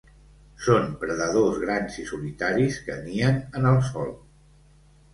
Són 0.67 0.87
predadors 1.03 1.59
grans 1.65 1.99
i 2.05 2.07
solitaris 2.13 2.83
que 2.89 2.99
nien 3.07 3.41
en 3.61 3.73
el 3.77 3.83
sòl. 3.95 4.15